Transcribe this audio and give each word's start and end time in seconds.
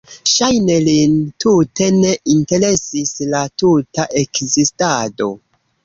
Ŝajne 0.29 0.77
lin 0.85 1.13
tute 1.45 1.91
ne 1.99 2.15
interesis 2.39 3.15
la 3.37 3.45
tuta 3.65 4.11
ekzistado. 4.27 5.35